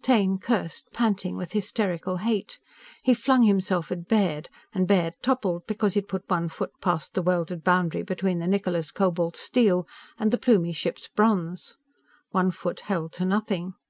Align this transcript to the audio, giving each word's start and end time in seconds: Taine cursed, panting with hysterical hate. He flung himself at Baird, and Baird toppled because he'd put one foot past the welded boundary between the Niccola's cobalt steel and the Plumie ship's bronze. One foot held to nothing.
Taine 0.00 0.38
cursed, 0.38 0.86
panting 0.94 1.36
with 1.36 1.52
hysterical 1.52 2.16
hate. 2.16 2.58
He 3.02 3.12
flung 3.12 3.42
himself 3.42 3.92
at 3.92 4.08
Baird, 4.08 4.48
and 4.72 4.88
Baird 4.88 5.12
toppled 5.20 5.66
because 5.66 5.92
he'd 5.92 6.08
put 6.08 6.24
one 6.26 6.48
foot 6.48 6.70
past 6.80 7.12
the 7.12 7.20
welded 7.20 7.62
boundary 7.62 8.00
between 8.02 8.38
the 8.38 8.46
Niccola's 8.48 8.90
cobalt 8.90 9.36
steel 9.36 9.86
and 10.18 10.30
the 10.30 10.38
Plumie 10.38 10.72
ship's 10.74 11.08
bronze. 11.08 11.76
One 12.30 12.50
foot 12.50 12.80
held 12.80 13.12
to 13.20 13.26
nothing. 13.26 13.74